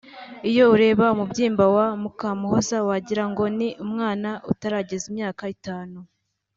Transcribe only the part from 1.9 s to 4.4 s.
Mukamuhoza wagira ngo ni umwana